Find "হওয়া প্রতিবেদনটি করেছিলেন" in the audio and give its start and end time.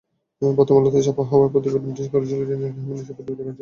1.31-2.39